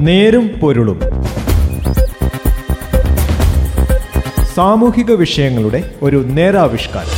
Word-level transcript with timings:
നേരും 0.00 0.48
പൊരുളും. 0.48 1.00
സാമൂഹിക 4.54 5.12
വിഷയങ്ങളുടെ 5.12 5.94
ഒരു 6.02 6.24
നേരാവിഷ്കാരം. 6.26 7.08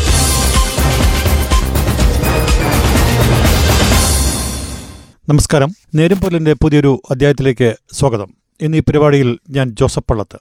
നമസ്കാരം. 5.28 5.68
നേരും 5.94 6.18
പൊരുളിന്റെ 6.18 6.52
പുതിയൊരു 6.52 7.02
അധ്യായത്തിലേക്ക് 7.10 7.74
സ്വാഗതം. 7.92 8.34
ഇന്ന് 8.60 8.76
ഈ 8.76 8.80
പരിപാടിയിൽ 8.80 9.38
ഞാൻ 9.50 9.70
ജോസഫ് 9.70 10.04
പള്ളത്ത്. 10.10 10.38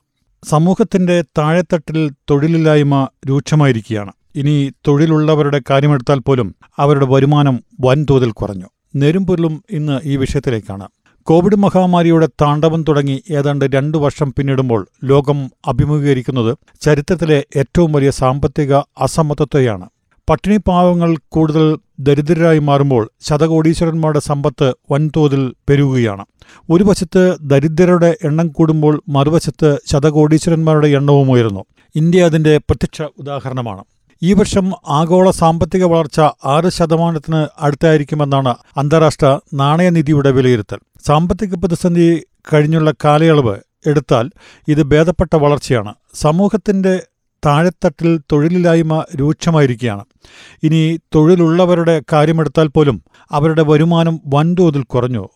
സമൂഹത്തിന്റെ 0.49 1.21
താഴെത്തട്ടിൽ 1.21 2.11
തൊഴിലില്ലായ്മ 2.29 3.07
രൂക്ഷമായിരിക്കുകയാണ്. 3.29 4.11
ഇനി 4.35 4.71
തൊഴിലുള്ളവരുടെ 4.87 5.61
കാര്യമെടുത്താൽ 5.69 6.19
പോലും 6.19 6.55
അവരുടെ 6.77 7.05
വരുമാനം 7.05 7.63
വൻതോതിൽ 7.81 8.31
കുറഞ്ഞു. 8.31 8.65
നേരുംപൊരുളും 8.95 9.63
ഇന്ന് 9.71 9.99
ഈ 10.03 10.15
വിഷയത്തിലേക്കാണ്. 10.17 10.87
കോവിഡ് 11.23 11.55
മഹാമാരിയുടെ 11.55 12.27
താണ്ഡവം 12.41 12.83
തുടങ്ങി 12.83 13.23
ഏതാണ്ട് 13.31 13.65
രണ്ടു 13.65 13.97
വർഷം 13.97 14.33
പിന്നിടുമ്പോൾ 14.37 14.87
ലോകം 15.03 15.49
അഭിമുഖീകരിക്കുന്നത് 15.67 16.57
ചരിത്രത്തിലെ 16.81 17.45
ഏറ്റവും 17.55 17.91
വലിയ 17.91 18.11
സാമ്പത്തിക 18.11 18.73
അസമത്വത്തെയാണ്. 18.73 19.89
പട്ടിണി 20.29 20.57
പാവങ്ങൾ 20.57 21.17
കൂടുതൽ 21.29 21.77
ദരിദ്രരായി 21.99 22.59
മാറുമ്പോൾ 22.59 23.09
ശതകോടീശ്വരന്മാരുടെ 23.21 24.19
സമ്പത്ത് 24.19 24.73
വൻതോതിൽ 24.91 25.53
പെരുകുകയാണ്. 25.69 26.25
ഒരു 26.69 26.83
വശത്ത് 26.83 27.37
ദരിദ്രരുടെ 27.41 28.17
എണ്ണം 28.23 28.47
കൂടുമ്പോൾ 28.47 29.01
മറുവശത്ത് 29.09 29.79
ശതകോടീശ്വരന്മാരുടെ 29.91 30.87
എണ്ണവും 30.87 31.31
ഉയരുന്നു. 31.31 31.65
ഇന്ത്യ 31.95 32.23
അതിന്റെ 32.23 32.57
പ്രത്യക്ഷ 32.57 33.01
ഉദാഹരണമാണ്. 33.01 33.83
ഈ 34.23 34.33
വർഷം 34.33 34.71
ആഗോള 34.87 35.31
സാമ്പത്തിക 35.31 35.83
വളർച്ച 35.83 36.19
ആറ് 36.45 36.69
ശതമാനത്തിന് 36.69 37.47
അടുത്തായിരിക്കുമെന്നാണ് 37.59 38.55
അന്താരാഷ്ട്ര 38.77 39.39
നാണയനിധിയുടെ 39.53 40.31
വിലയിരുത്തൽ. 40.31 40.77
സാമ്പത്തിക 41.07 41.55
പ്രതിസന്ധി 41.55 42.23
കഴിഞ്ഞുള്ള 42.53 42.93
കാലയളവ് 43.05 43.57
എടുത്താൽ 43.87 44.29
ഇത് 44.67 44.83
ഭേദപ്പെട്ട 44.83 45.35
വളർച്ചയാണ്. 45.35 45.93
സമൂഹത്തിന്റെ 46.13 47.03
താഴെത്തട്ടിൽ 47.45 48.17
തൊഴിലില്ലായ്മ 48.31 49.05
രൂക്ഷമായിരിക്കുകയാണ്. 49.15 50.05
ഇനി 50.63 50.99
തൊഴിലുള്ളവരുടെ 51.15 52.01
കാര്യമെടുത്താൽ 52.13 52.67
പോലും 52.67 53.03
അവരുടെ 53.31 53.63
വരുമാനം 53.63 54.19
വൻതോതിൽ 54.27 54.83
കുറഞ്ഞു. 54.83 55.29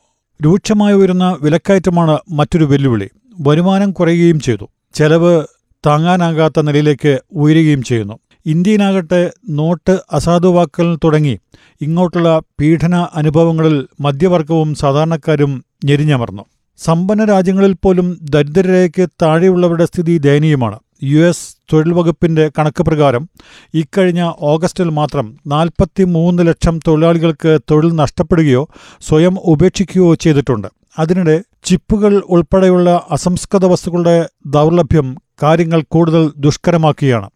രൂക്ഷമായി 0.46 0.94
ഉയരുന്ന 0.94 1.38
വിലക്കയറ്റമാണ് 1.42 2.18
മറ്റൊരു 2.30 2.66
വെല്ലുവിളി. 2.66 3.10
വരുമാനം 3.40 3.92
കുറയുകയും 3.92 4.40
ചെയ്തു. 4.40 4.70
ചെലവ് 4.94 5.44
താങ്ങാനാകാത്ത 5.86 6.62
നിലയിലേക്ക് 6.62 7.20
ഉയരുകയും 7.32 7.84
ചെയ്യുന്നു. 7.84 8.20
ഇന്ത്യയിലാകട്ടെ 8.46 9.34
നോട്ട് 9.50 10.00
അസാധുവാക്കൽ 10.12 10.98
തുടങ്ങി. 11.04 11.40
ഇങ്ങോട്ടുള്ള 11.82 12.42
പീഡന 12.60 12.96
അനുഭവങ്ങളിൽ 12.96 13.88
മധ്യവർഗവും 14.00 14.76
സാധാരണക്കാരും 14.76 15.66
ഞെരിഞ്ഞമർന്നു. 15.86 16.46
സമ്പന്ന 16.78 17.26
രാജ്യങ്ങളിൽ 17.26 17.74
പോലും 17.74 18.18
ദരിദ്രരേഖയ്ക്ക് 18.22 19.10
താഴെയുള്ളവരുടെ 19.22 19.86
സ്ഥിതി 19.86 20.18
ദയനീയമാണ്. 20.18 20.80
യു 21.04 21.20
എസ് 21.20 21.56
തൊഴിൽ 21.74 21.94
വകുപ്പിന്റെ 21.94 22.52
കണക്ക് 22.60 22.84
പ്രകാരം 22.84 23.30
ഇക്കഴിഞ്ഞ 23.74 24.32
ഓഗസ്റ്റിൽ 24.42 24.90
മാത്രം 24.90 25.38
നാൽപ്പത്തി 25.48 26.04
മൂന്ന് 26.04 26.48
ലക്ഷം 26.48 26.80
തൊഴിലാളികൾക്ക് 26.88 27.60
തൊഴിൽ 27.72 27.96
നഷ്ടപ്പെടുകയോ 27.96 28.68
സ്വയം 29.02 29.38
ഉപേക്ഷിക്കുകയോ 29.40 30.14
ചെയ്തിട്ടുണ്ട്. 30.14 30.68
അതിനിടെ 31.00 31.44
ചിപ്പുകൾ 31.64 32.24
ഉൾപ്പെടെയുള്ള 32.30 33.08
അസംസ്കൃത 33.12 33.66
വസ്തുക്കളുടെ 33.66 34.30
ദൗർലഭ്യം 34.46 35.18
കാര്യങ്ങൾ 35.44 35.84
കൂടുതൽ 35.92 36.32
ദുഷ്കരമാക്കുകയാണ്. 36.38 37.30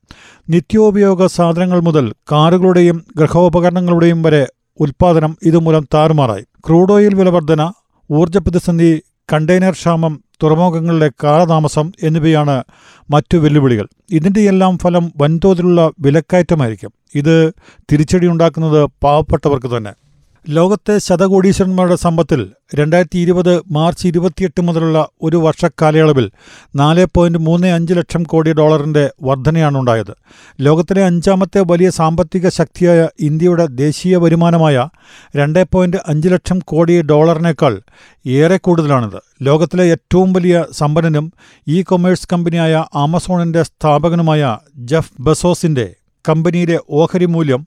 നിത്യോപയോഗ 0.50 1.26
സാധനങ്ങൾ 1.26 1.80
മുതൽ 1.80 2.14
കാറുകളുടെയും 2.32 3.06
ഗൃഹോപകരണങ്ങളുടെയും 3.18 4.22
വരെ 4.24 4.48
ഉൽപ്പാദനം 4.80 5.38
ഇതുമൂലം 5.44 5.88
താറുമാറായി. 5.94 6.46
ക്രൂഡ് 6.68 6.94
ഓയിൽ 6.94 7.16
വിലവർധന 7.16 7.72
ഊർജ 8.12 8.38
പ്രതിസന്ധി 8.38 9.02
കണ്ടെയ്നർ 9.34 9.72
ക്ഷാമം 9.72 10.24
തുറമുഖങ്ങളിലെ 10.44 11.12
കാലതാമസം 11.24 11.92
എന്നിവയാണ് 12.04 12.64
മറ്റു 13.10 13.38
വെല്ലുവിളികൾ. 13.38 13.88
ഇതിന്റെയെല്ലാം 14.10 14.78
ഫലം 14.78 15.12
വൻതോതിലുള്ള 15.18 15.92
വിലക്കയറ്റമായിരിക്കും. 16.00 16.92
ഇത് 17.16 17.54
തിരിച്ചടിയുണ്ടാക്കുന്നത് 17.92 18.90
പാവപ്പെട്ടവർക്ക് 19.04 19.78
തന്നെ. 19.78 20.09
ലോകത്തെ 20.48 20.98
ശതകോടീശ്വരന്മാരുടെ 20.98 21.96
സമ്പത്തിൽ 21.96 22.52
രണ്ടായിരത്തി 22.76 23.18
ഇരുപത് 23.18 23.62
മാർച്ച് 23.72 24.08
ഇരുപത്തിയെട്ട് 24.08 24.62
മുതലുള്ള 24.62 25.08
ഒരു 25.22 25.38
വർഷക്കാലയളവിൽ 25.38 26.32
നാല് 26.76 27.06
പോയിന്റ് 27.14 27.40
മൂന്ന് 27.40 27.68
അഞ്ച് 27.68 27.94
ലക്ഷം 27.94 28.24
കോടി 28.24 28.54
ഡോളറിന്റെ 28.54 29.10
വർധനയാണുണ്ടായത്. 29.22 30.14
ലോകത്തിലെ 30.62 31.06
അഞ്ചാമത്തെ 31.06 31.60
വലിയ 31.60 31.90
സാമ്പത്തിക 31.90 32.50
ശക്തിയായ 32.50 33.08
ഇന്ത്യയുടെ 33.20 33.68
ദേശീയ 33.68 34.18
വരുമാനമായ 34.18 34.88
രണ്ട് 35.36 35.64
പോയിന്റ് 35.72 35.98
അഞ്ച് 36.08 36.30
ലക്ഷം 36.30 36.60
കോടി 36.66 37.02
ഡോളറിനേക്കാൾ 37.02 37.82
ഏറെ 38.28 38.58
കൂടുതലാണിത്. 38.58 39.20
ലോകത്തിലെ 39.42 39.92
ഏറ്റവും 39.92 40.34
വലിയ 40.34 40.66
സമ്പന്നനും 40.72 41.32
ഇ 41.68 41.82
കൊമേഴ്സ് 41.82 42.28
കമ്പനിയായ 42.34 42.84
ആമസോണിന്റെ 42.96 43.64
സ്ഥാപകനുമായ 43.64 44.58
ജെഫ് 44.78 45.22
ബസോസിന്റെ 45.22 45.94
കമ്പനിയിലെ 46.30 46.80
ഓഹരി 46.90 47.26
മൂല്യം 47.26 47.62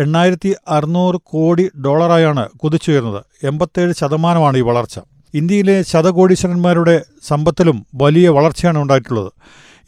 എണ്ണായിരത്തി 0.00 0.50
അറുന്നൂറ് 0.68 1.18
കോടി 1.32 1.64
ഡോളറായാണ് 1.84 2.42
കുതിച്ചുയർന്നത് 2.62 3.20
എൺപത്തേഴ് 3.48 3.92
ശതമാനമാണ് 4.00 4.56
ഈ 4.58 4.60
വളർച്ച. 4.60 4.96
ഇന്ത്യയിലെ 5.34 5.76
ശതകോടീശ്വരന്മാരുടെ 5.90 6.96
സമ്പത്തിലും 7.28 7.78
വലിയ 8.02 8.26
വളർച്ചയാണ് 8.28 8.78
ഉണ്ടായിട്ടുള്ളത്. 8.78 9.30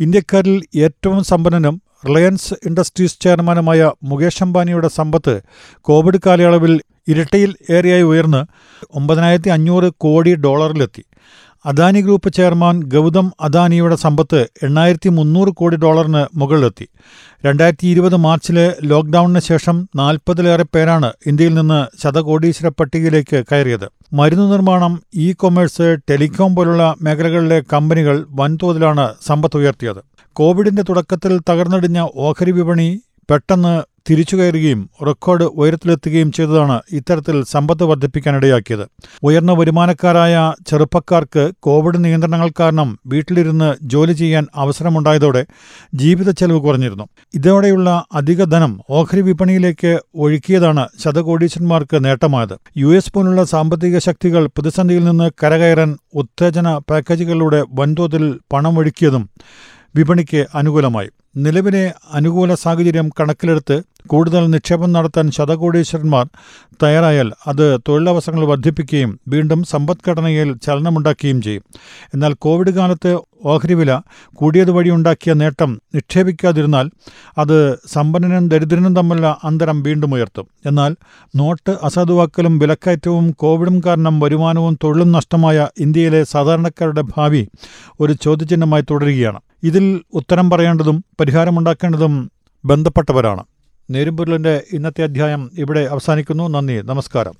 ഇന്ത്യക്കാരിൽ 0.00 0.56
ഏറ്റവും 0.84 1.20
സമ്പന്നനും 1.24 1.76
റിലയൻസ് 2.08 2.54
ഇൻഡസ്ട്രീസ് 2.68 3.18
ചെയർമാനുമായ 3.20 3.90
മുകേഷ് 4.04 4.42
അംബാനിയുടെ 4.42 4.88
സമ്പത്ത് 4.88 5.34
കോവിഡ് 5.88 6.20
കാലയളവിൽ 6.26 6.74
ഇരട്ടയിൽ 7.08 7.54
ഏറെയായി 7.70 8.02
ഉയർന്ന് 8.02 8.42
ഒമ്പതിനായിരത്തി 8.98 9.50
അഞ്ഞൂറ് 9.50 9.88
കോടി 9.96 10.34
ഡോളറിലെത്തി. 10.34 11.04
അദാനി 11.64 12.00
ഗ്രൂപ്പ് 12.00 12.32
ചെയർമാൻ 12.32 12.82
ഗൗതം 12.82 13.32
അദാനിയുടെ 13.40 13.96
സമ്പത്ത് 13.96 14.46
എണ്ണായിരത്തി 14.62 15.08
മുന്നൂറ് 15.08 15.48
കോടി 15.48 15.76
ഡോളറിന് 15.76 16.38
മുകളിലെത്തി. 16.38 16.88
രണ്ടായിരത്തി 17.46 17.86
ഇരുപത് 17.86 18.16
മാർച്ചിലെ 18.16 18.76
ലോക്ക്ഡൌണിന് 18.82 19.38
ശേഷം 19.38 19.88
നാൽപ്പതിലേറെ 19.96 20.64
പേരാണ് 20.74 21.12
ഇന്ത്യയിൽ 21.26 21.54
നിന്ന് 21.54 22.02
ശതകോടീശ്വര 22.02 22.68
പട്ടികയിലേക്ക് 22.68 23.44
കയറിയത്. 23.52 23.88
മരുന്ന് 24.12 24.52
നിർമ്മാണം 24.52 25.02
ഇ 25.14 25.32
കൊമേഴ്സ് 25.32 25.96
ടെലികോം 26.10 26.54
പോലുള്ള 26.54 26.94
മേഖലകളിലെ 27.02 27.62
കമ്പനികൾ 27.72 28.26
വൻതോതിലാണ് 28.30 29.14
സമ്പത്ത് 29.26 29.56
ഉയർത്തിയത്. 29.56 30.04
കോവിഡിന്റെ 30.32 30.82
തുടക്കത്തിൽ 30.82 31.40
തകർന്നടിഞ്ഞ 31.50 32.06
ഓഹരി 32.16 32.50
വിപണി 32.50 33.00
പെട്ടെന്ന് 33.30 33.82
തിരിച്ചുകയറുകയും 34.10 34.90
റെക്കോർഡ് 35.06 35.44
ഉയരത്തിലെത്തുകയും 35.44 36.32
ചെയ്തതാണ് 36.32 36.80
ഇത്തരത്തിൽ 36.92 37.44
സമ്പത്ത് 37.44 37.84
വർദ്ധിപ്പിക്കാനിടയാക്കിയത്. 37.84 38.88
ഉയർന്ന 39.22 39.52
വരുമാനക്കാരായ 39.52 40.52
ചെറുപ്പക്കാർക്ക് 40.66 41.52
കോവിഡ് 41.60 42.04
നിയന്ത്രണങ്ങൾ 42.04 42.50
കാരണം 42.60 42.98
വീട്ടിലിരുന്ന് 43.06 43.74
ജോലി 43.82 44.12
ചെയ്യാൻ 44.12 44.46
അവസരമുണ്ടായതോടെ 44.54 45.46
ജീവിത 45.94 46.30
ചെലവ് 46.30 46.60
കുറഞ്ഞിരുന്നു. 46.60 47.08
ഇതോടെയുള്ള 47.34 48.04
അധിക 48.12 48.44
ധനം 48.44 48.80
ഓഹരി 48.90 49.20
വിപണിയിലേക്ക് 49.20 49.98
ഒഴുക്കിയതാണ് 50.14 50.88
ശതകോടീശ്വരന്മാർക്ക് 51.04 52.04
നേട്ടമായത്. 52.04 52.58
യു 52.76 52.96
എസ് 52.96 53.12
പോലുള്ള 53.12 53.44
സാമ്പത്തിക 53.44 53.98
ശക്തികൾ 53.98 54.46
പ്രതിസന്ധിയിൽ 54.46 55.04
നിന്ന് 55.04 55.30
കരകയറാൻ 55.44 55.96
ഉത്തേജന 56.14 56.78
പാക്കേജുകളിലൂടെ 56.90 57.64
വൻതോതിൽ 57.72 58.38
പണമൊഴുക്കിയതും 58.52 59.28
വിപണിക്ക് 59.96 60.46
അനുകൂലമായി. 60.54 61.10
നിലവിലെ 61.36 61.94
അനുകൂല 62.12 62.54
സാഹചര്യം 62.54 63.10
കണക്കിലെടുത്ത് 63.20 63.76
കൂടുതൽ 64.08 64.46
നിക്ഷേപം 64.46 64.92
നടത്താൻ 64.92 65.30
ശതകോടീശ്വരന്മാർ 65.30 66.26
തയ്യാറായാൽ 66.82 67.28
അത് 67.46 67.64
തൊഴിലവസരങ്ങൾ 67.88 68.44
വർദ്ധിപ്പിക്കുകയും 68.44 69.20
വീണ്ടും 69.28 69.62
സമ്പദ്ഘടനയിൽ 69.62 70.56
ചലനമുണ്ടാക്കുകയും 70.66 71.42
ചെയ്യും. 71.42 71.64
എന്നാൽ 72.14 72.32
കോവിഡ് 72.32 72.70
കാലത്ത് 72.70 73.18
ഓഹരി 73.44 73.74
വില 73.74 74.00
കൂടിയത് 74.34 74.70
വഴിയുണ്ടാക്കിയ 74.70 75.32
നേട്ടം 75.32 75.70
നിക്ഷേപിക്കാതിരുന്നാൽ 75.94 76.86
അത് 77.38 77.56
സമ്പന്നനും 77.92 78.48
ദരിദ്രനും 78.48 78.94
തമ്മിലുള്ള 78.96 79.30
അന്തരം 79.44 79.82
വീണ്ടും 79.82 80.14
ഉയർത്തും. 80.14 80.46
എന്നാൽ 80.66 80.96
നോട്ട് 81.36 81.74
അസാധുവാക്കലും 81.82 82.58
വിലക്കയറ്റവും 82.58 83.30
കോവിഡും 83.30 83.76
കാരണം 83.86 84.20
വരുമാനവും 84.20 84.78
തൊഴിലും 84.84 85.12
നഷ്ടമായ 85.12 85.68
ഇന്ത്യയിലെ 85.80 86.24
സാധാരണക്കാരുടെ 86.24 87.04
ഭാവി 87.16 87.42
ഒരു 88.00 88.12
ചോദ്യചിഹ്നമായി 88.12 88.84
തുടരുകയാണ്. 88.90 89.40
ഇതിൽ 89.62 90.00
ഉത്തരം 90.14 90.50
പറയേണ്ടതും 90.50 91.04
പരിഹാരമുണ്ടാക്കേണ്ടതും 91.20 92.14
ബന്ധപ്പെട്ടവരാണ്. 92.64 93.44
നേരുംപൊരുളിന്റെ 93.90 94.62
ഇന്നത്തെ 94.72 95.02
അധ്യായം 95.02 95.50
ഇവിടെ 95.58 95.80
അവസാനിക്കുന്നു. 95.80 96.48
നന്ദി. 96.48 96.82
നമസ്കാരം. 96.84 97.32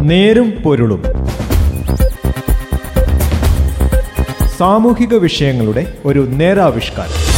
നേരും 0.00 0.50
പൊരുളും. 0.50 1.02
സാമൂഹിക 4.56 5.14
വിഷയങ്ങളുടെ 5.14 5.98
ഒരു 6.04 6.26
നേരാവിഷ്കാരം. 6.30 7.33